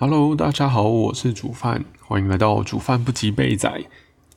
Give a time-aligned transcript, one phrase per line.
[0.00, 3.84] Hello，大家好，我是煮饭，欢迎来到煮饭不及备仔。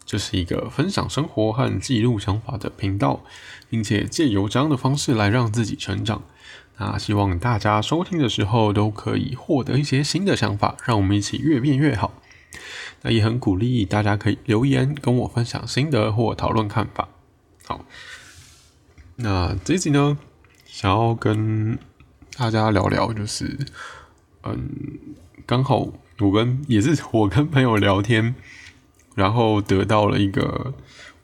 [0.05, 3.23] 这是一个分享生活和记录想法的频道，
[3.69, 6.21] 并且借由这样的方式来让自己成长。
[6.79, 12.11] 那希望大家收听的时候都可以获得一些新的想法，让我们一起越变越好。
[13.03, 17.07] 那也很鼓励大家可以留言跟我分享心得或讨论看法。
[17.65, 17.85] 好，
[19.15, 20.17] 那这集呢，
[20.65, 21.79] 想要跟
[22.37, 23.57] 大家聊聊，就是
[24.43, 24.69] 嗯，
[25.45, 25.87] 刚好
[26.19, 28.35] 我跟也是我跟朋友聊天，
[29.15, 30.73] 然后得到了一个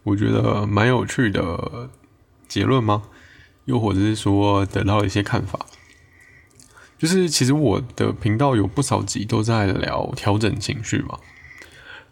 [0.04, 1.90] 我觉得蛮有趣的
[2.48, 3.04] 结论吗？
[3.66, 5.66] 又或者是说得到一些看法？
[6.98, 11.18] 就是其实我的频道有不少集都在聊调整情绪嘛。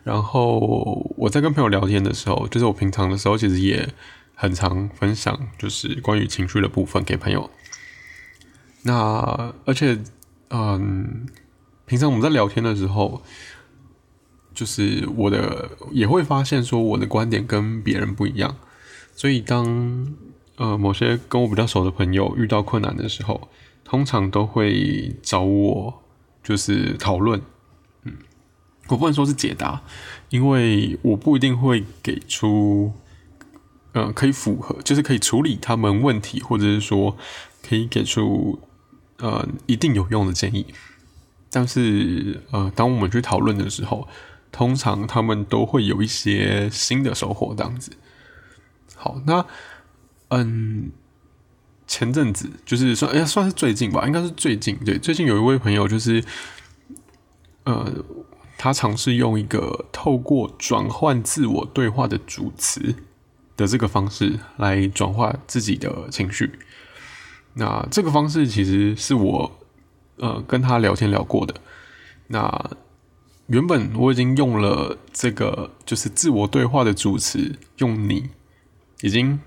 [0.04, 3.90] 然后我在跟朋友聊天的时候，就是我平常的时候，其实也
[4.36, 7.50] 很常分享，就是关于情绪的部分给朋友。
[8.84, 10.00] 那而且，
[10.50, 11.26] 嗯，
[11.88, 13.22] 平常我们在聊天的时候，
[14.54, 18.58] 就是我的也会发现说我的观点跟别人不一样。
[19.16, 20.14] 所以当
[20.58, 23.48] 呃某些跟我比较熟的朋友遇到困难的时候，
[23.86, 26.04] 通常都会找我，
[26.44, 27.42] 就是讨论。
[28.04, 28.14] 嗯
[28.90, 29.82] 我不能说是解答，
[30.30, 32.92] 因为我不一定会给出，
[33.94, 37.18] 呃，可以符合，就是可以处理他们问题，或者是说
[37.62, 38.60] 可以给出
[39.20, 40.66] 呃一定有用的建议。
[41.52, 44.08] 但是呃，当我们去讨论的时候，
[44.52, 47.92] 通常他们都会有一些新的收获，这样子。
[48.96, 49.46] 好，那
[50.30, 50.92] 嗯，
[51.86, 56.24] 前阵子就是算哎算是最近吧，应该是最近对，最近有一位朋友就是
[57.64, 57.92] 呃。
[58.60, 62.96] 他尝试用一个透过转换自我对话的主词
[63.56, 66.58] 的这个方式来转化自己的情绪。
[67.54, 69.57] 那这个方式其实是我
[70.18, 71.56] 呃跟他聊天聊过的。
[72.28, 72.72] 那
[73.48, 78.30] 原本我已经用了这个就是自我对话的主持用你，
[79.02, 79.40] 已经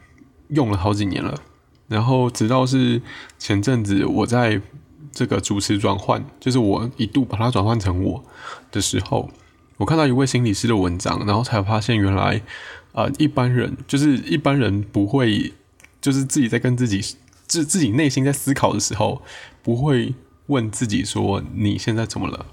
[0.49, 1.41] 用了好几年了。
[1.89, 3.03] 然后直到是
[3.39, 4.61] 前阵子我在。
[5.13, 8.25] 这个主持转换，就是我一度把它转换成我
[8.71, 9.29] 的时候，
[9.77, 12.41] 我看到一位心理师的文章，然后才发现原来，
[12.93, 15.53] 呃，一般人就是一般人不会，
[16.01, 17.01] 就是自己在跟自己
[17.49, 19.21] 自自己内心在思考的时候，
[19.65, 20.15] 不会
[20.51, 22.45] 问自己说你现在怎么了。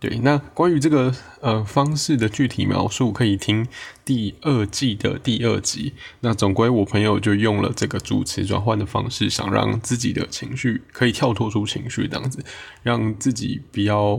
[0.00, 3.68] 对，那关于这个呃方式的具体描述，可以听
[4.02, 5.92] 第二季的第二集。
[6.20, 12.42] 那总归我朋友就用了这个主词转换的方式，想让自己的情绪可以跳脱出情绪，这样子，
[12.82, 14.16] 让自己不要，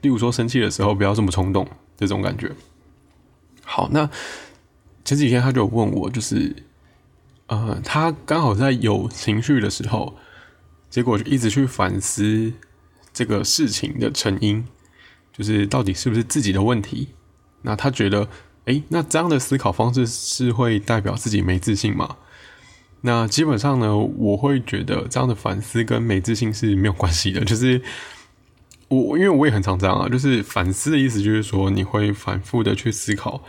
[0.00, 2.50] 例如说生气的时候不要这么冲动，这种感觉。
[3.62, 4.10] 好，那
[5.04, 6.64] 前几天他就问我，就是
[7.46, 10.16] 呃，他刚好在有情绪的时候，
[10.96, 12.50] 结果就一直去反思
[13.12, 14.64] 这个事情的成因。
[15.30, 17.08] 就是到底是不是自己的问题？
[17.60, 18.26] 那他觉得，
[18.64, 22.16] 诶，那这样的思考方式是会代表自己没自信吗？
[23.02, 27.44] 那基本上呢，我会觉得这样的反思跟没自信是没有关系的。
[27.44, 27.82] 就是
[28.88, 30.08] 我，因为我也很常这样啊。
[30.08, 33.44] 就是反思的意思，就是说你会反复的去思考，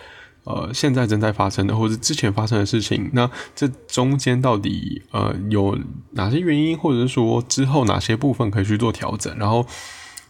[0.47, 3.09] 呃，现在正在发生的，或者之前发生的事情。
[3.13, 5.77] 那这中间到底呃有
[6.11, 9.65] 哪些原因，或者是说之后哪些部分可以去做调整，然后。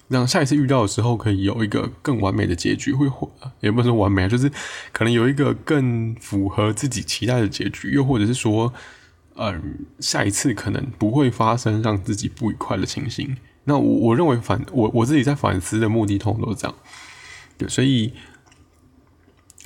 [0.10, 3.12] 让下一次遇到的时候可以有一个更完美的结局，会
[3.60, 4.50] 也不是完美，就是
[4.94, 8.74] 可能有一个更符合自己期待的结局，又或者是说，
[9.36, 13.36] 嗯，下一次可能不会发生让自己不愉快的情形。
[13.66, 16.76] 那我我认为反我我自己在反思的目的通常都是这样，
[17.58, 18.14] 对，所以，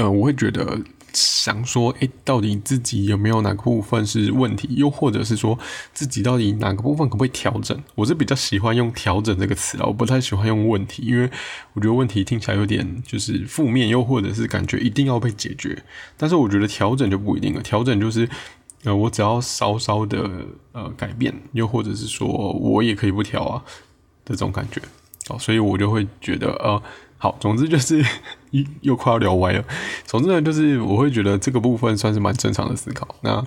[0.02, 0.80] 呃，我会觉得。
[1.14, 4.70] 想说，诶，到底自己有没有哪个部分是问题？
[4.76, 5.60] 又或者是说，
[5.94, 7.78] 自己到底哪个部分可不可以调整？
[7.96, 11.30] 我是比较喜欢用“调整”这个词啦，我不太喜欢用“问题”，因为
[11.74, 15.84] 我觉得问题听起来有点就是负面，又或者是感觉一定要被解决。
[16.16, 18.30] 但是我觉得调整就不一定了，调整就是
[18.86, 23.62] 呃，我只要稍稍的呃改变，又或者是说我也可以不调啊
[24.24, 24.82] 这种感觉。
[25.28, 26.82] 哦，所以我就会觉得呃。
[27.22, 28.04] 好，总之就是
[28.50, 29.64] 一又快要聊歪了。
[30.08, 33.16] 总之呢，就是我会觉得这个部分算是蛮正常的思考。
[33.22, 33.46] 那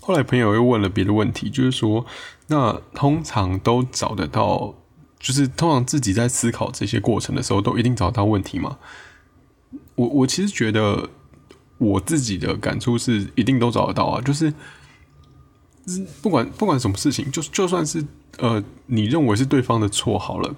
[0.00, 2.06] 后来朋友又问了别的问题，就是说，
[2.46, 4.76] 那通常都找得到，
[5.18, 8.78] 就是通常自己在思考这些过程的时候，都一定找到问题吗？
[9.96, 11.10] 我我其实觉得
[11.78, 14.20] 我自己的感触是，一定都找得到啊。
[14.22, 14.54] 就是
[16.22, 18.04] 不管不管什么事情，就就算是
[18.38, 20.54] 呃，你认为是对方的错，好了。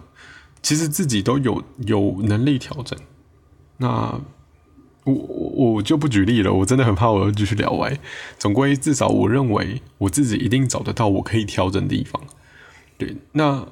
[0.63, 2.99] 其实自己都有有能力调整，
[3.79, 4.21] 那
[5.05, 7.99] 我我就不举例了，我真的很怕我要继续聊歪。
[8.39, 12.23] 总归至少我认为我自己一定找得到我可以调整的地方。
[12.99, 13.67] 对，那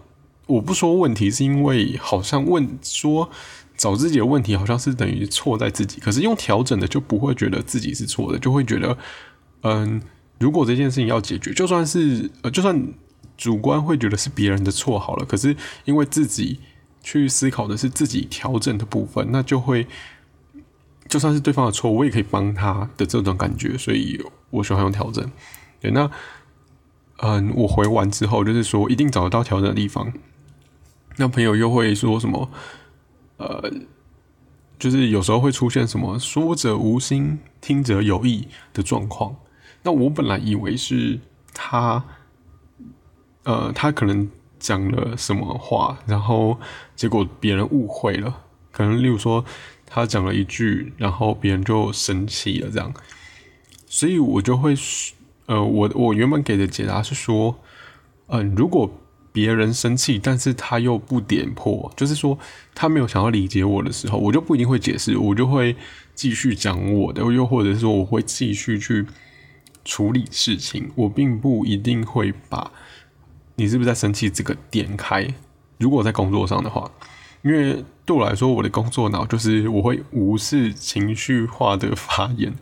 [0.47, 3.29] 我不说问题，是因为好像问说
[3.77, 6.01] 找自己的问题，好像是等于错在自己。
[6.01, 8.97] 可是用调整的就不会觉得自己是错的，就会觉得，
[9.63, 10.01] 嗯，
[10.39, 12.95] 如果这件事情要解决，就算是呃，就算
[13.37, 15.55] 主观会觉得是别人的错好了，可是
[15.85, 16.61] 因为自己
[17.07, 19.87] 去思考的是自己调整的部分，那就会
[21.09, 24.21] 就算是对方的错，我也可以帮他的这种感觉，所以
[24.51, 25.25] 我喜欢用调整。
[25.81, 26.11] 对，那
[27.19, 30.13] 嗯，我回完之后，就是说一定找得到调整的地方。
[31.17, 32.51] 那朋友又会说什么？
[33.37, 33.73] 呃，
[34.77, 39.37] 就是有时候会出现什么“说者无心，听者有意”的状况。
[39.85, 41.21] 那我本来以为是
[41.55, 42.05] 他，
[43.45, 44.29] 呃，他可能
[44.67, 46.59] 讲了什么话，然后
[46.97, 48.43] 结果别人误会了。
[48.73, 49.45] 可能例如说，
[49.87, 52.93] 他讲了一句，然后别人就生气了，这样。
[53.87, 54.75] 所以我就会，
[55.47, 57.57] 呃，我我原本给的解答是说，
[58.27, 58.91] 嗯，如果。
[59.37, 62.39] 别人生气，但是他又不点破，就是说
[62.75, 65.77] 他没有想要理解我的时候，我就不一定会解释，我就会
[66.15, 69.05] 继续讲我的，又或者是说我会继续去
[69.85, 72.73] 处理事情，我并不一定会把
[73.57, 75.27] 你是不是在生气这个点开。
[75.79, 76.91] 如果在工作上的话，
[77.43, 82.55] 因为对我来说，我的工作脑就是我会无视情绪化的发言，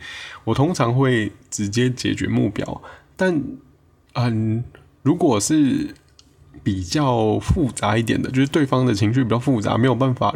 [0.45, 2.83] 我通常会直接解决目标，
[3.15, 3.43] 但
[4.15, 4.65] 嗯，
[5.03, 5.95] 如果是。
[6.63, 10.35] 比较复杂一点的，就是对方的情绪比较复杂，没有办法，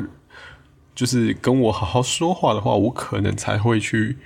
[0.94, 4.18] 就是跟我好好说话的话，我可能才会去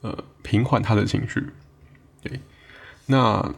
[0.00, 1.44] 呃平缓他的情绪。
[2.22, 2.40] 对，
[3.04, 3.54] 那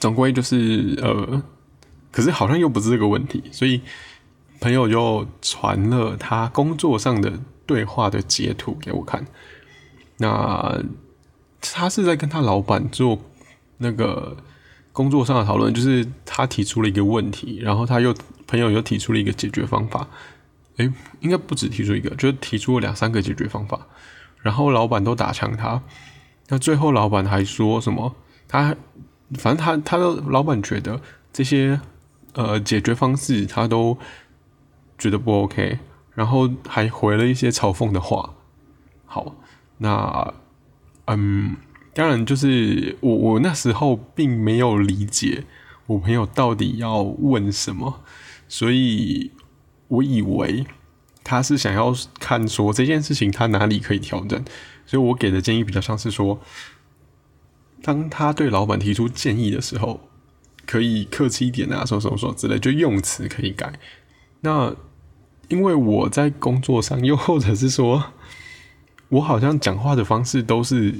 [0.00, 1.42] 总归就是呃，
[2.10, 3.80] 可是好像又不是这个问题，所以
[4.60, 9.26] 朋友就传了他工作上的对话的截图给我看。
[10.18, 10.82] 那
[11.60, 13.20] 他是在跟他老板做
[13.78, 14.36] 那个。
[14.94, 18.14] 工作上的讨论就是他提出了一个问题，然后他又
[18.46, 20.06] 朋友又提出了一个解决方法。
[20.76, 20.88] 诶，
[21.18, 23.88] 应该不止提出一个，就是提出了两三个解决方法。
[24.40, 25.82] 然后老板都打枪他，
[26.46, 28.14] 那最后老板还说什么？
[28.46, 28.76] 他
[29.38, 31.00] 反正他他的老板觉得
[31.32, 31.80] 这些
[32.34, 33.96] 呃解决方式他都
[34.98, 35.78] 觉得不 OK，
[36.14, 38.34] 然后还回了一些嘲讽的话。
[39.06, 39.34] 好，
[39.78, 40.34] 那
[41.06, 41.56] 嗯。
[41.96, 45.44] 当然，就是我我那时候并没有理解
[45.86, 48.00] 我朋友到底要问什么，
[48.48, 49.30] 所以
[49.86, 50.66] 我以为
[51.22, 54.44] 他是想要看说这件事情他哪里可以调整，
[54.84, 56.40] 所以我给的建议比较像是说，
[57.84, 60.00] 当他对老板提出建议的时候，
[60.66, 63.78] 可以客气一点啊，什么什么什么之类，就用词可以改。
[64.40, 64.74] 那
[65.48, 68.12] 因为我在工作上，又或者是说
[69.10, 70.94] 我好像讲话的方式都是。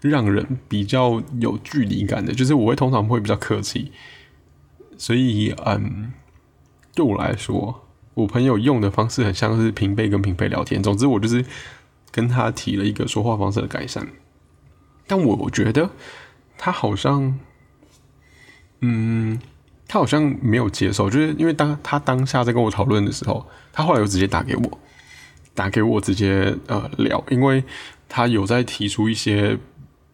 [0.00, 3.90] 让人比较有距离感的，就是我会通常会比较客气，
[4.96, 6.12] 所以嗯，
[6.94, 7.84] 对我来说，
[8.14, 10.80] 我朋友用的方式很像是平辈跟平辈聊天。
[10.80, 11.44] 总之，我就是
[12.12, 14.06] 跟他提了一个说话方式的改善，
[15.08, 15.90] 但我我觉得
[16.58, 17.38] 他好像，
[18.80, 19.40] 嗯，
[19.86, 24.78] 他好像没有接受，就是因为当他当下在跟我讨论的时候，他后来又直接打给我，
[25.54, 27.64] 打给我直接呃聊，因为
[28.06, 29.58] 他有在提出一些。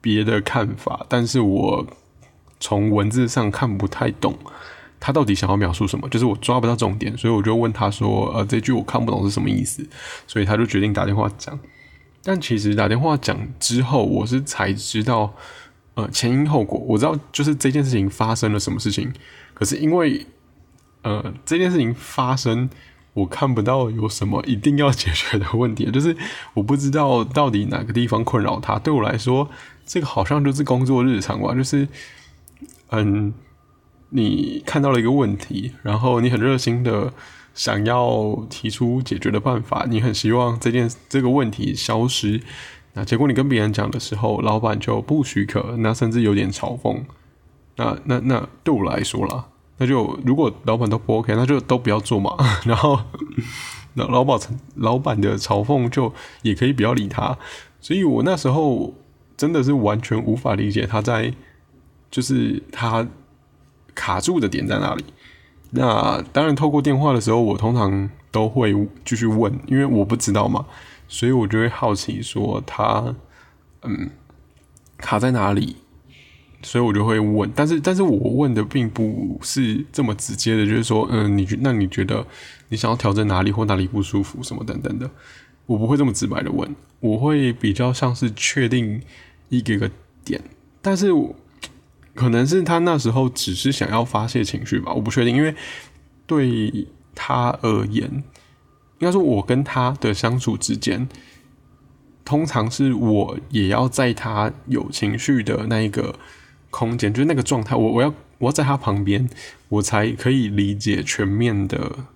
[0.05, 1.87] 别的看法，但是我
[2.61, 4.37] 从文字上看不太懂
[5.01, 9.83] 他到底想要描述什么，就是我抓不到重点，所以我就问他说：“呃，这句我看不懂是什么意思？”
[10.29, 11.59] 所以他就决定打电话讲。
[12.23, 15.33] 但其实打电话讲之后，我是才知道
[15.95, 19.13] 呃前因后果，我知道就是这件事情发生了什么事情。
[19.55, 20.27] 可是因为
[21.03, 22.69] 呃这件事情发生。
[23.15, 26.17] 我看不到有什么一定要解决的问题，就是
[26.53, 28.77] 我不知道到底哪个地方困扰他。
[28.77, 29.49] 对我来说，
[29.87, 31.87] 这个好像就是工作日常吧，就是，
[32.91, 33.33] 嗯，
[34.09, 37.13] 你看到了一个问题，然后你很热心的
[37.55, 42.41] 想要提出解决的办法，你很希望这件这个问题消失，
[42.95, 47.03] 那结果你跟别人讲的时候，老板就不许可，那甚至有点嘲讽，
[47.77, 49.45] 那那那对我来说啦。
[49.77, 52.37] 那就如果老板都不 OK，那就都不要做嘛。
[52.65, 53.01] 然后，
[53.95, 54.39] 老老板
[54.77, 57.37] 老板的嘲讽就也可以不要理他。
[57.81, 58.95] 所以我那时候
[59.37, 61.35] 真的是完全无法理解他在，
[62.09, 63.05] 就是他
[63.97, 65.05] 卡住的点在哪里。
[65.71, 68.73] 那当然，透过电话的时候，我通常都会
[69.05, 70.65] 继续问，因为我不知道嘛，
[71.15, 73.15] 所以我就会好奇说他
[73.83, 74.11] 嗯
[74.99, 75.77] 卡在哪里。
[76.67, 82.27] 所以我就会问，但是但是我问的并不是这么直接的，就是说，嗯，你那你觉得
[82.71, 85.11] 你想要调整哪里或哪里不舒服什么等等的，
[85.67, 89.03] 我不会这么直白的问，我会比较像是确定
[89.51, 89.91] 一个个
[90.25, 90.41] 点，
[90.81, 91.13] 但是
[92.15, 95.55] 可能是他那时候只是想要发泄情绪吧，我不确定，因为
[96.27, 98.25] 对他而言，
[99.05, 101.07] 应该说我跟他的相处之间，
[102.25, 106.19] 通常是我也要在他有情绪的那一个
[106.71, 108.09] 空间，就是那个状态，我我要
[108.39, 109.29] 我要在他旁边，
[109.69, 112.07] 我才可以理解全面的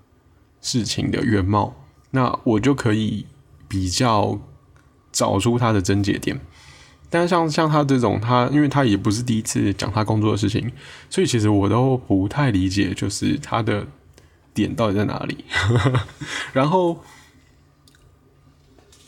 [0.62, 1.76] 事情的原貌，
[2.12, 3.26] 那我就可以
[3.68, 4.40] 比较
[5.12, 6.40] 找出他的症结点。
[7.10, 10.72] 但像像他这种，他因为他也不是第一次讲他工作的事情，
[11.10, 13.86] 所以其实我都不太理解，就是他的
[14.62, 15.44] 点到底在哪里。
[16.52, 17.02] 然后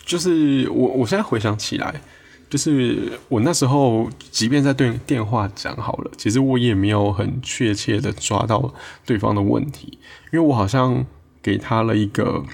[0.04, 2.00] 就是我我现在回想起来，
[2.48, 9.98] 就是我那时候即便在对电话讲好了，其实我也没有很确切的抓到对方的问题，
[10.32, 11.06] 因为我好像
[11.42, 12.44] 给他了一个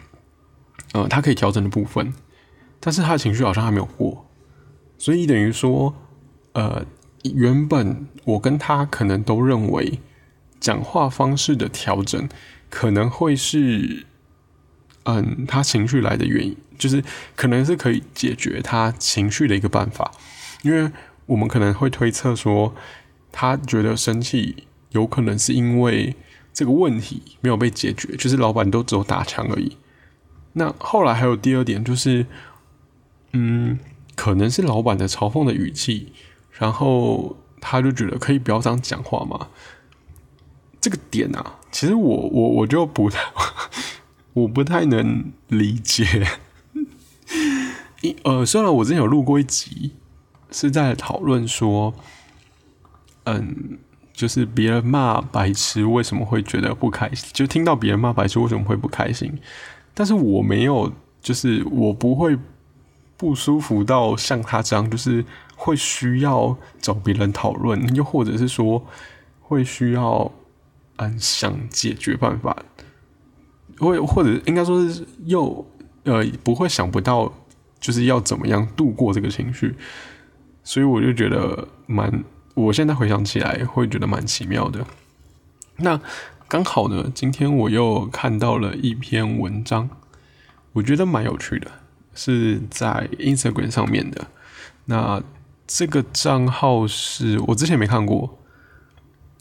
[0.92, 2.12] 呃他可以调整的部分，
[2.80, 4.26] 但是他的情绪好像还没有过。
[4.98, 5.94] 所以等于说，
[6.52, 6.84] 呃，
[7.34, 10.00] 原本我跟他可能都认为
[10.58, 12.28] 讲话方式的调整
[12.70, 14.06] 可能会是，
[15.04, 17.02] 嗯，他情绪来的原因，就是
[17.35, 20.12] 可能是可以解决他情绪的一个办法，
[20.62, 20.90] 因为
[21.26, 22.75] 我们可能会推测说，
[23.32, 26.16] 他觉得生气有可能是因为
[26.52, 29.76] 这个问题没有被解决，就是老板都只有打枪而已。
[30.54, 32.26] 那后来还有第二点就是，
[33.32, 33.78] 嗯。
[34.16, 36.11] 可能是老板的嘲讽的语气，
[36.52, 39.49] 然后他就觉得可以不要这样讲话嘛。
[40.87, 43.21] 这个点啊，其实我我我就不太，
[44.35, 46.07] 我不太能理解。
[48.02, 49.90] 一呃，虽然我之前有录过一集，
[50.52, 51.93] 是在讨论说，
[53.25, 53.76] 嗯，
[54.12, 59.37] 就是别人骂白痴为什么会觉得不开心，就听到别人骂白痴为什么会不开心，
[59.93, 62.38] 但是我没有，就是我不会。
[63.19, 65.25] 不舒服到像他这样，就是
[65.57, 68.87] 会需要找别人讨论，又或者是说
[69.40, 70.31] 会需要
[70.96, 72.56] 嗯想解决办法，
[73.78, 75.66] 或或者应该说是又
[76.04, 77.32] 呃不会想不到
[77.80, 79.74] 就是要怎么样度过这个情绪，
[80.64, 82.24] 所以我就觉得蛮，
[82.54, 84.86] 我现在回想起来会觉得蛮奇妙的。
[85.78, 86.00] 那
[86.48, 89.90] 刚好呢，今天我又看到了一篇文章，
[90.72, 91.70] 我觉得蛮有趣的。
[92.18, 94.28] 是在 Instagram 上面的，
[94.86, 95.22] 那
[95.66, 98.38] 这个账号是我之前没看过，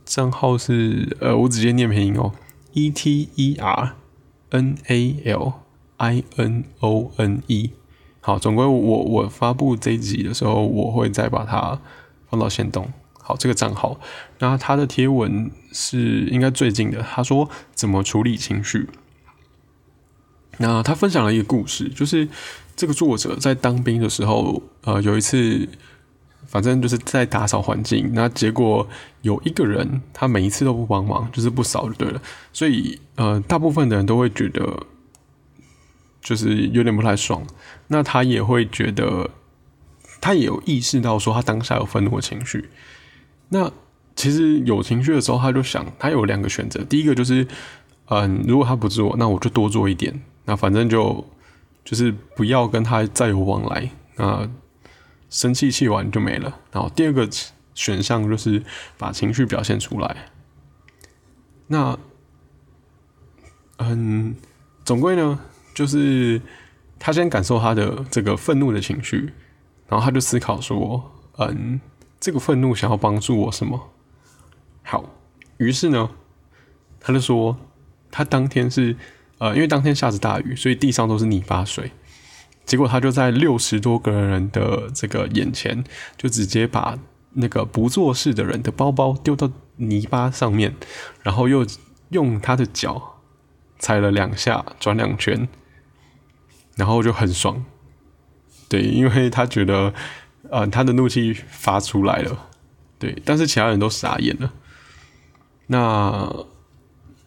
[0.06, 2.32] 账号是呃，我直接念拼音哦
[2.74, 3.96] ，E T E R
[4.52, 5.54] N A L
[5.98, 7.72] I N O N E。
[8.22, 11.82] 好，总归我我发布这一集的时候，我会再把它
[12.30, 12.92] 放到线动。
[13.20, 14.00] 好，这个账号，
[14.38, 18.88] 那他的贴文是应该最近的，他说怎么处理情绪。
[20.60, 22.28] 那他分享了一个故事，就是
[22.76, 25.68] 这个作者在当兵的时候，呃，有一次，
[26.48, 28.88] 反正就是在打扫环境，那结果
[29.22, 32.22] 有一个人，他每一次都不帮忙，就是不扫就对了，
[32.54, 34.86] 所以呃，大部分的人都会觉得
[36.22, 37.46] 就是有点不太爽。
[37.88, 39.30] 那他也会觉得，
[40.20, 42.70] 他也有意识到说他当下有愤怒的情绪。
[43.50, 43.72] 那
[44.16, 47.46] 其实有情绪的时候，他就想，他有两个选择，第一个就是，
[48.10, 50.22] 嗯，如果他不做，那我就多做一点。
[50.46, 51.26] 那反正就
[51.84, 54.50] 就是不要跟他再有往来，那
[55.30, 56.60] 生气气完就没了。
[56.72, 57.30] 然后第二个
[57.74, 58.64] 选项就是
[58.98, 60.30] 把情绪表现出来。
[61.68, 61.98] 那
[63.78, 64.36] 嗯，
[64.84, 65.40] 总归呢，
[65.74, 66.42] 就是
[67.00, 69.34] 他先感受他的这个愤怒的情绪，
[69.88, 71.80] 然后他就思考说，嗯，
[72.20, 73.92] 这个愤怒想要帮助我什么？
[74.84, 75.10] 好，
[75.58, 76.12] 于是呢，
[77.00, 77.58] 他就说
[78.12, 78.96] 他当天是。
[79.38, 81.92] 呃，因为当天下着大雨，所以地上都是泥巴水。
[82.66, 85.84] 结果他就在六十多个人的这个眼前，
[86.18, 86.98] 就直接把
[87.34, 90.76] 那个不做事的人的包包丢到泥巴上面，
[91.22, 91.66] 然后又
[92.10, 93.22] 用他的脚
[93.78, 95.48] 踩了两下，转两圈，
[96.76, 97.64] 然后就很爽。
[98.68, 99.94] 对，因为他觉得，
[100.50, 102.50] 呃，他的怒气发出来了。
[102.98, 104.54] 对，但是其他人都傻眼了。
[105.68, 106.46] 那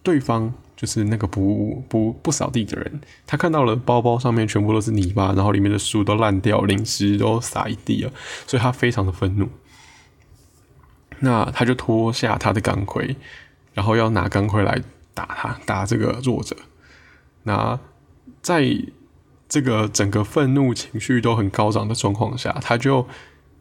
[0.02, 0.52] 对方。
[0.80, 8.12] 就是那个不不不扫地的人，他看到了包包上面全部都是泥巴，然后里面的书都烂掉，零食都撒一地了，
[8.47, 9.49] 所以他非常的愤怒。
[11.18, 13.16] 那他就脱下他的钢盔，
[13.75, 14.80] 然后要拿钢盔来
[15.14, 16.56] 打他，打这个作者。
[17.42, 17.76] 那
[18.40, 18.64] 在
[19.49, 23.04] 这个整个愤怒情绪都很高涨的状况下，他就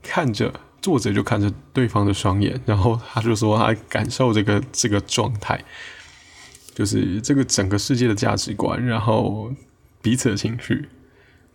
[0.04, 5.60] 看着作者，就看着对方的双眼，然后他就说他感受这个这个状态。
[6.78, 9.52] 就是这个整个世界的价值观，然后
[10.00, 10.88] 彼此的情绪，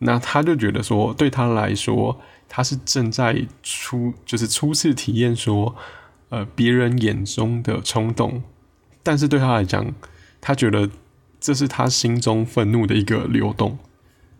[0.00, 5.76] 那他就觉得说，对他来说，他是正在初，就是初次体验说，
[6.30, 8.42] 呃，别人眼中的冲动，
[9.04, 9.94] 但是对他来讲，
[10.40, 10.90] 他觉得
[11.38, 13.78] 这是他心中愤怒的一个流动。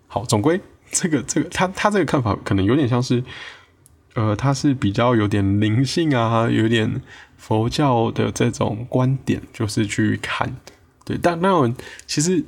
[0.09, 0.61] 好，总归
[0.91, 3.23] 这个这个他他这个看法可能有点像是，
[4.15, 7.01] 呃，他是比较有点灵性啊，有点
[7.37, 10.57] 佛教的这种观点，就是去看。
[11.21, 11.73] 但那
[12.07, 12.45] 其实。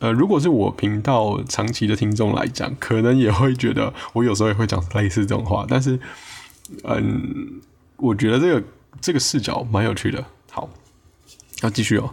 [0.00, 5.96] 呃，如果是我频道长期的听众来讲，可能也会觉得我有时候也会讲类似这种话，但是，
[6.82, 7.60] 嗯，
[7.98, 8.66] 我觉得这个
[9.00, 10.24] 这个视角蛮有趣的。
[10.50, 10.68] 好，
[11.62, 12.12] 要继续哦。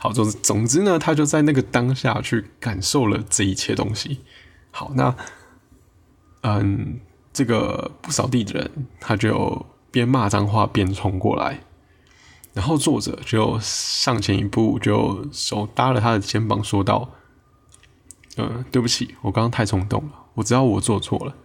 [0.00, 4.18] 好，总总之呢，他就在那个当下去感受了这一切东西。
[4.72, 5.14] 好，那，
[6.40, 6.98] 嗯，
[7.32, 11.60] 这个不扫地的人，他就边骂脏话边冲过来，
[12.58, 17.08] 然后作者就上前一步，就手搭了他的肩膀，说道。
[18.36, 20.10] 嗯，对不起，我刚刚太冲动了。
[20.34, 21.36] 我知道我做错了，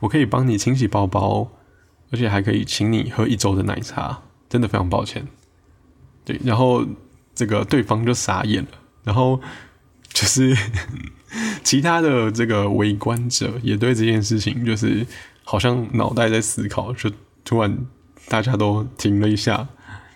[0.00, 1.50] 我可以帮你清洗包包，
[2.10, 4.20] 而且还可以请你喝一周的奶茶。
[4.50, 5.26] 真的非常抱歉。
[6.26, 6.84] 对，然后
[7.34, 8.70] 这个对方就傻眼了，
[9.02, 9.40] 然后
[10.12, 10.54] 就是
[11.64, 15.06] 其他的这个围观者也对这件事情就是
[15.42, 17.10] 好像脑袋在思考，就
[17.46, 17.78] 突然
[18.28, 19.66] 大家都停了一下。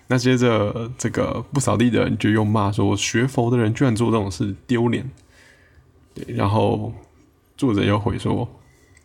[0.07, 5.09] 那接着这个不扫地的人就又骂说：“学佛的人居然做这种事，丢脸。”
[6.13, 6.93] 对，然后
[7.57, 8.47] 作者又回说：“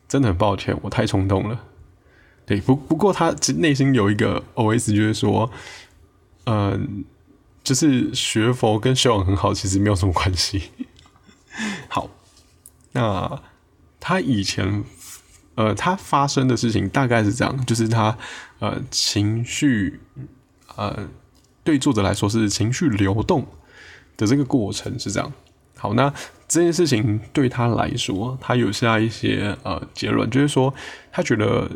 [0.06, 1.64] 真的很抱歉，我太冲动了。”
[2.46, 4.92] 对，不不过他内心有一个 O.S.
[4.92, 5.50] 就是说，
[6.44, 7.04] 嗯，
[7.62, 10.70] 就是学佛跟修养很好，其实没有什么关系。
[11.88, 12.10] 好，
[12.92, 13.40] 那
[14.00, 14.82] 他以前
[15.54, 18.18] 呃，他发生的事情大概是这样，就是他
[18.58, 20.00] 呃情绪
[20.76, 21.08] 呃，
[21.64, 23.46] 对作者来说是情绪流动
[24.16, 25.32] 的这个过程是这样。
[25.76, 26.12] 好，那
[26.46, 30.72] 这件事情对他来说，他有下一些呃结论，就是说
[31.10, 31.70] 他觉得，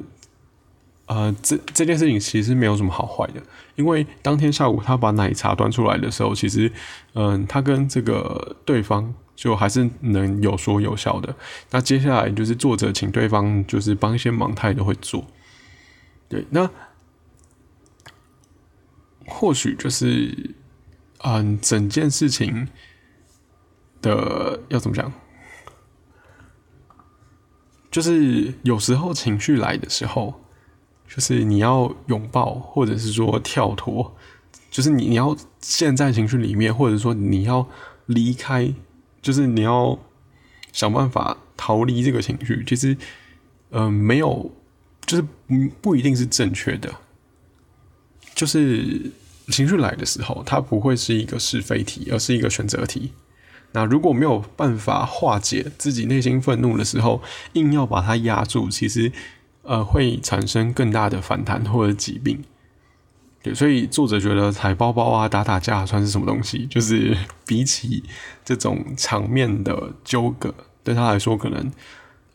[1.06, 3.40] 呃，这这件事情其实没有什么好坏的，
[3.76, 6.70] 因为当天下午他把奶茶端出来的时候，其实，
[7.14, 11.34] 嗯，他跟这个对方就还是能有说有笑的。
[11.70, 15.24] 那接下来就是作者请对方就是帮一些忙，他也都会做。
[16.28, 16.68] 对，那
[19.26, 20.54] 或许就是，
[21.18, 22.68] 嗯，整件事情。
[24.04, 25.10] 的要怎么讲？
[27.90, 30.42] 就是有时候情绪来的时候，
[31.08, 34.14] 就是你要拥抱，或者是说跳脱，
[34.70, 37.66] 就是你你要陷在情绪里面，或者说你要
[38.04, 38.74] 离开，
[39.22, 39.98] 就是你要
[40.70, 42.62] 想办法逃离这个情绪。
[42.66, 42.94] 其实，
[43.70, 44.52] 嗯，没有，
[45.06, 45.28] 就是不
[45.80, 46.94] 不一定是正确的。
[48.34, 49.10] 就是
[49.48, 53.12] 情绪来的时候，它不会是一个是非题，而是一个选择题。
[53.72, 57.20] 那如果没有办法化解自己内心愤怒的时候，
[57.54, 59.10] 硬要把它压住，其实
[59.62, 62.42] 呃会产生更大的反弹或者疾病。
[63.42, 66.66] 对，所以作者觉得踩包包啊、打打架算是什么东西？
[66.66, 67.14] 就是
[67.46, 68.02] 比起
[68.44, 71.70] 这种场面的纠葛，对他来说，可能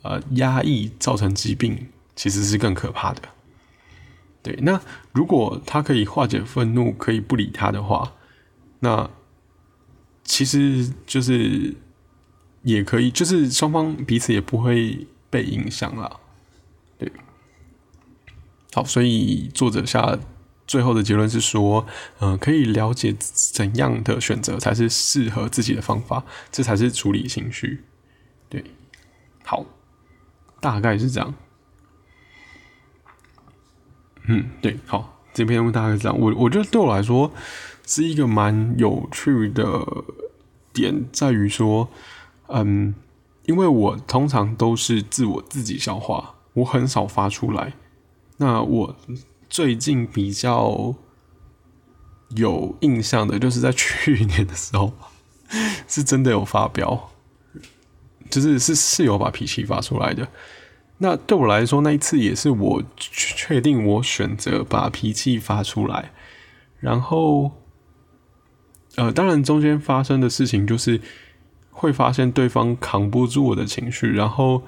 [0.03, 3.21] 呃压抑造成疾病其实是更可怕的。
[4.49, 4.81] 对，那
[5.11, 8.13] 如果他可以化解愤怒，可以不理他的话，
[8.79, 9.09] 那。
[10.31, 11.75] 其实就是
[12.61, 16.19] 也可以，就是双方彼此也不会被影响了，
[16.99, 17.11] 对。
[18.71, 20.19] 好，所以作者下
[20.67, 21.83] 最后的结论是说，
[22.19, 27.83] 嗯，可以了解怎样的选择才是适合自己的方法，这才是处理情绪。
[28.49, 28.63] 对，
[29.43, 29.65] 好，
[30.61, 31.33] 大概是这样。
[34.27, 36.19] 嗯，对，好，这篇文大概是这样。
[36.19, 37.31] 我我觉得对我来说。
[37.91, 39.83] 是一个蛮有趣的
[40.71, 41.89] 点，在于说，
[42.45, 42.93] 嗯，
[43.47, 47.73] 因为我通常都是自我自己消化，我很少发出来。
[48.37, 48.95] 那我
[49.49, 50.93] 最近比较
[52.35, 54.93] 有印象的，就是在去年的时候，
[55.89, 57.09] 是真的有发飙，
[58.29, 60.27] 就是是是有把脾气发出来的。
[60.99, 66.11] 那对我来说，那一次也是我确定我选择把脾气发出来，
[66.79, 67.51] 然后。
[68.95, 70.99] 呃，当然，中间发生的事情就是
[71.69, 74.63] 会发现对方扛不住我的情绪，然后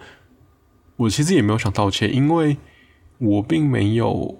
[0.96, 2.56] 我其实也没有想道歉，因为
[3.18, 4.40] 我并没有，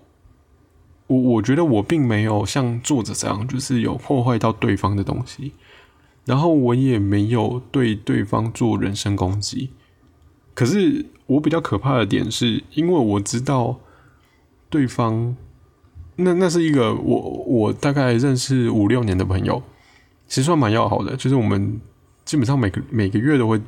[1.08, 5.54] 我我觉得我并没有像作者这样，就是有破坏到对方的东西，
[6.26, 9.72] 然后我也没有对对方做人身攻击。
[10.54, 13.80] 可是我比较可怕的点是，因为我知道
[14.70, 15.36] 对方，
[16.16, 19.62] 那那是一个我我大概认识五六年的朋友。
[20.28, 21.82] 其实算蛮要好的，就是我们
[22.24, 23.62] 基本上每个每个月都会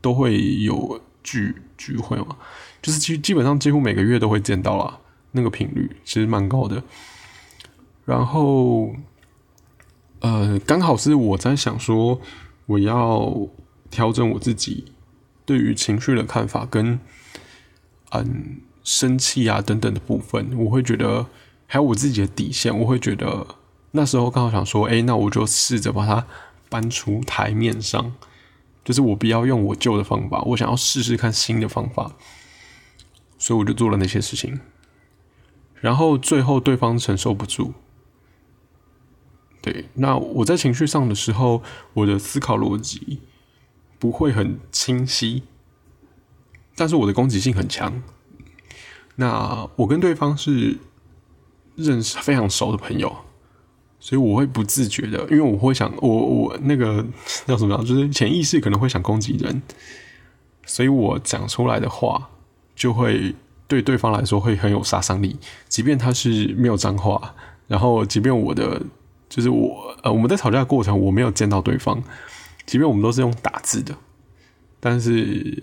[0.00, 2.36] 都会有聚聚会嘛，
[2.80, 4.98] 就是基基本上几乎每个月都会见到啦，
[5.32, 6.80] 那个频率其实蛮高的。
[8.04, 8.94] 然后，
[10.20, 12.20] 呃，刚好是我在想说，
[12.66, 13.48] 我要
[13.90, 14.84] 调整我自己
[15.46, 17.00] 对于情绪的看法，跟
[18.10, 21.26] 嗯生气啊等等的部分，我会觉得
[21.66, 23.46] 还有我自己的底线，我会觉得
[23.92, 26.26] 那时候刚好想说，哎，那我就试着把它
[26.68, 28.14] 搬出台面上，
[28.84, 32.12] 就是我不要用我旧的方法，我想要试试看新的方法，
[33.38, 34.60] 所以我就做了那些事情，
[35.80, 37.72] 然后最后对方承受不住。
[39.60, 41.62] 对，那我在情绪上的时候，
[41.94, 43.18] 我的思考逻辑
[43.98, 45.42] 不会很清晰，
[46.74, 48.02] 但是我的攻击性很强。
[49.16, 50.78] 那我跟对方是
[51.74, 53.16] 认识非常熟的朋友，
[53.98, 57.04] 所以我会不自觉的，因为我会想，我我那个
[57.46, 59.62] 叫什么就是潜意识可能会想攻击人，
[60.64, 62.30] 所以我讲出来的话
[62.74, 63.34] 就会
[63.66, 67.34] 对对方来说会很有杀伤力，即便他是没有脏话，
[67.66, 68.82] 然后即便我的。
[69.28, 72.00] 就是我呃，我们在吵架的过程，我没有见到对方，
[72.66, 73.96] 即便我们都是用打字的，
[74.80, 75.62] 但是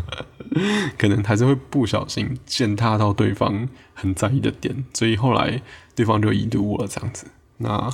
[0.96, 5.62] 可能还是会不小心践踏到对方很在意的点，所以后来
[5.94, 7.26] 对方就已读我了这样子。
[7.56, 7.90] 那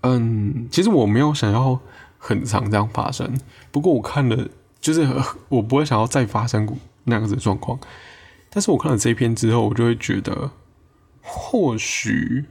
[0.00, 1.78] 嗯，其实我没有想要
[2.18, 3.38] 很长这样发生，
[3.70, 4.48] 不过我看了，
[4.80, 5.06] 就是
[5.48, 6.66] 我不会想要再发生
[7.04, 7.78] 那样子的状况。
[8.48, 10.50] 但是我看了这一篇之后，我就会觉得
[11.20, 12.46] 或许。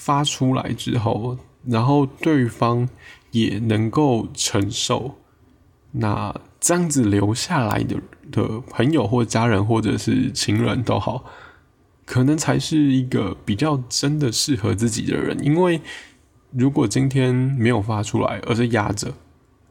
[0.00, 1.36] 发出来之后，
[1.66, 2.88] 然后对方
[3.40, 5.16] 也能够承受，
[5.92, 7.96] 那这样子留下来的
[8.30, 11.24] 的朋友或家人或者是情人都好，
[12.04, 15.38] 可能才是一个比较真的适合自己的人。
[15.44, 15.80] 因为
[16.50, 19.12] 如果今天没有发出来，而是压着，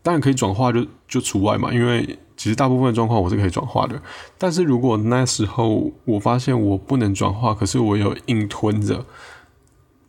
[0.01, 1.73] 当然可以转化，就就除外嘛。
[1.73, 4.01] 因为其实大部分的状况我是可以转化的，
[4.37, 9.05] 但是如果那时候我发现我不能转化，可是我有硬吞着。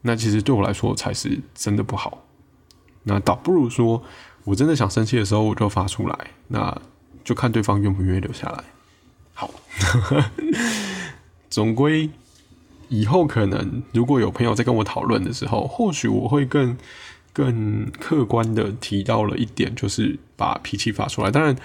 [0.03, 2.23] 那其实对我来说才是真的不好。
[3.09, 4.03] 那倒不如说，
[4.45, 6.17] 我真的想生气的时候，我就发出来。
[6.49, 6.81] 那
[7.25, 8.65] 就看对方愿不愿意留下来。
[9.35, 9.51] 好，
[11.51, 12.11] 总归
[12.89, 16.77] 以后可能如果有朋友在跟我讨论的时候，或许我会更
[17.33, 21.31] 更客观的提到了一点，就是把脾气发出来。
[21.31, 21.57] 当然，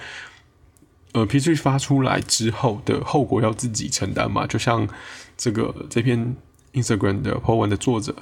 [1.12, 4.46] 呃，脾气发出来之后的后果要自己承担嘛。
[4.46, 4.88] 就像
[5.36, 6.34] 这个这篇。
[6.74, 8.12] Instagram 的 po 文的作者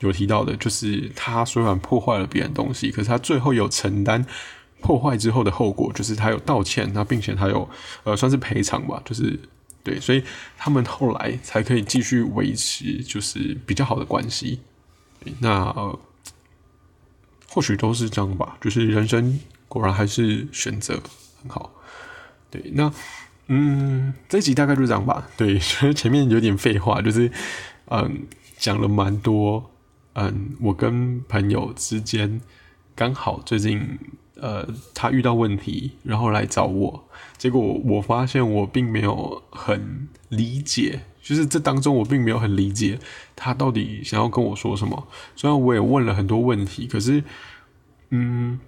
[0.00, 4.24] 有提到的，就是他虽然破坏了别人东西，可是他最后有承担
[4.80, 7.68] 破坏之后的后果，就是他有道歉，那并且他有
[8.04, 9.38] 呃算是赔偿吧，就是
[9.82, 10.22] 对，所以
[10.56, 14.60] 他们后来才可以继续维持就是比较好的关系。
[15.40, 15.72] 那
[17.48, 21.00] 或许都是这样吧，就是人生果然还是选择
[21.42, 21.72] 很好。
[22.50, 22.92] 对，那
[23.48, 25.28] 嗯这集大概就这样吧。
[25.36, 25.58] 对，
[25.94, 27.30] 前面有点废话，就是。
[27.90, 28.26] 嗯，
[28.58, 29.70] 讲了蛮多。
[30.20, 32.40] 嗯，我跟朋友之间
[32.96, 33.96] 刚好最近，
[34.34, 37.08] 呃，他遇到问题，然后来找我。
[37.36, 42.98] 结果我发现我并没有很理解，就是这当中我并没有很理解
[43.36, 45.06] 他到底想要跟我说什么。
[45.36, 47.22] 虽然我也问了很多问题，可是，
[48.10, 48.58] 嗯，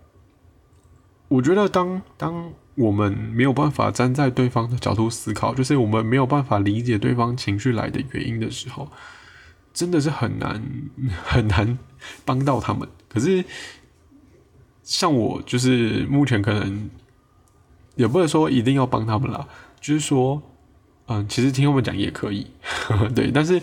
[1.26, 8.88] 我觉得当当我们没有办法站在对方的角度思考，就是我们没有办法理解对方情绪来的原因的时候。
[9.72, 10.62] 真的是很难
[11.24, 11.78] 很难
[12.24, 12.88] 帮到他们。
[13.08, 13.44] 可是
[14.82, 16.90] 像我，就是目前可能
[17.96, 19.46] 也不能说一定要帮他们啦，
[19.80, 20.42] 就是说，
[21.06, 22.46] 嗯，其实听他们讲也可以，
[23.14, 23.30] 对。
[23.30, 23.60] 但是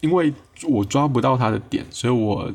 [0.00, 0.32] 因为
[0.68, 2.52] 我抓不到他的点，所以我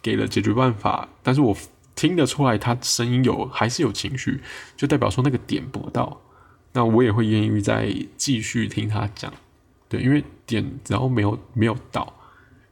[0.00, 1.08] 给了解决办法。
[1.22, 1.56] 但是我
[1.94, 4.40] 听得出来他声音有还是有情绪，
[4.76, 6.20] 就代表说那个点不到。
[6.72, 9.32] 那我也会愿意再继续听他讲，
[9.88, 12.12] 对，因为点然后没有没有到。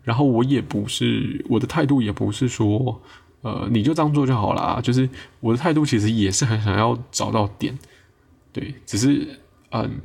[0.02, 3.00] 然后我也不是我的态度，也不是说，
[3.42, 4.80] 呃，你就这样做就好了。
[4.82, 5.08] 就是
[5.40, 7.78] 我的态度其实也是很想要找到点，
[8.52, 10.00] 对，只是嗯，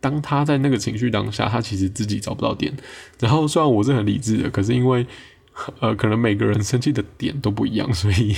[0.00, 2.76] 当他在那个情绪当下，他其实自己找不到点。
[3.20, 5.06] 然后虽然我是很理智的，可是因为
[5.78, 8.36] 呃，可能每个人生气的点都不一样，所以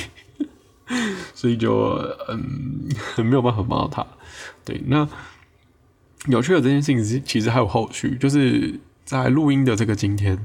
[1.34, 1.96] 所以就
[2.28, 2.88] 嗯，
[3.24, 4.06] 没有办法帮到他。
[4.64, 5.08] 对，那
[6.26, 10.38] 有趣的这件事情其实还有后续，就是在录音的这个今天。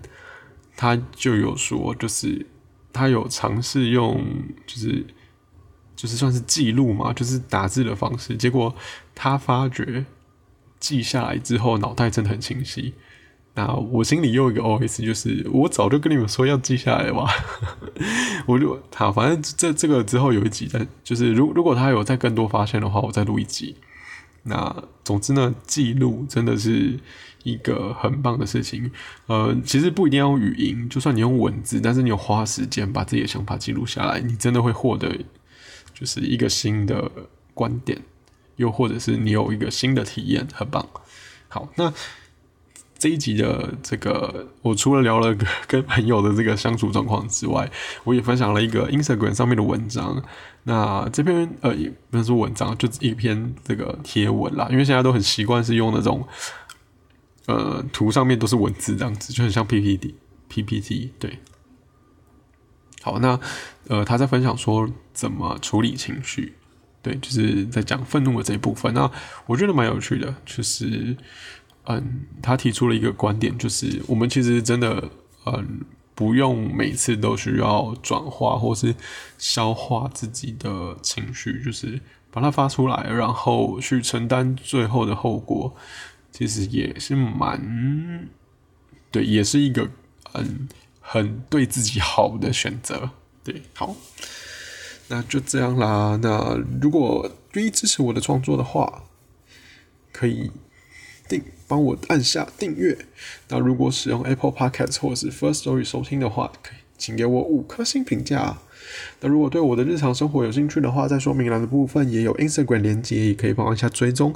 [0.75, 2.45] 他就有说，就是
[2.91, 4.25] 他有尝试用，
[4.65, 5.05] 就是
[5.95, 8.35] 就是算是记录嘛，就是打字的方式。
[8.35, 8.75] 结果
[9.13, 10.05] 他发觉
[10.79, 12.93] 记下来之后，脑袋真的很清晰。
[13.57, 17.25] 那我心里又一个 OS，就是我早就跟你们说要记下来吧。
[18.45, 23.77] 我就他反正这这个之后有一集，在就是如如果他有再更多发现的话，我再录一集。
[24.43, 26.99] 那总之呢，记录真的是
[27.45, 28.91] 一个很棒的事情。
[29.27, 35.09] 呃，其实不一定要用语音，就算你用文字，但是你有花时间把自己的想法记录下来，你真的会获得
[35.93, 37.09] 就是一个新的
[37.53, 38.01] 观点，
[38.57, 40.85] 又或者是你有一个新的体验，很棒。
[41.47, 41.93] 好，那。
[42.97, 45.35] 这一集的这个，我除了聊了
[45.67, 47.69] 跟朋友的这个相处状况之外，
[48.05, 50.23] 我也分享了一个 Instagram 上面的文章。
[50.63, 54.69] 那这篇呃，也不能说文章，就一篇这个贴文啦。
[54.71, 56.25] 因为现在都很习惯是用那种
[57.47, 60.15] 呃图上面都是文字这样子，就很像 PPT
[60.49, 61.13] PPT。
[61.19, 61.39] 对，
[63.01, 63.39] 好，那
[63.87, 66.53] 呃他在分享说怎么处理情绪，
[67.01, 68.93] 对，就是在讲愤怒的这一部分。
[68.93, 69.11] 那
[69.45, 71.17] 我觉得蛮有趣的，就是。
[71.87, 75.07] 嗯，他提出了一个观点，就是我们其实真的，
[75.45, 75.81] 嗯，
[76.15, 78.95] 不用每次都需要转化或是
[79.37, 85.75] 消化自己的情绪，就是把它发出来，然后去承担最后的后果，
[86.35, 88.27] 其实也是蛮，
[89.09, 89.89] 对，也是一个
[90.33, 90.67] 嗯
[90.99, 93.11] 很对自己好的选择。
[93.41, 93.95] 对，好，
[95.07, 96.19] 那就这样啦。
[96.21, 99.05] 那如果愿意支持我的创作的话，
[100.11, 100.51] 可以。
[101.27, 102.95] 订帮我按下订阅。
[103.47, 108.59] 那如果使用 Apple Podcast 或者是 First Story 收听的话，可以请给我五颗星评价。
[109.21, 114.33] 那如果对我的日常生活有兴趣的话，在说明栏的部分也有 Instagram 连接，也可以帮我一下追踪。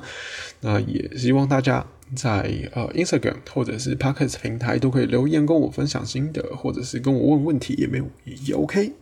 [0.61, 1.85] 那也希望大家
[2.15, 8.93] 在呃 Instagram 或者是 Podcast 平台都可以留言跟我分享心得，或者是跟我问问题也没有也 OK。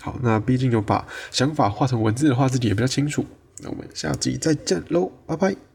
[0.00, 3.24] 好，那毕竟有把想法画成文字的话，自己也比较清楚。
[3.62, 5.73] 那我们下集再见喽，拜拜。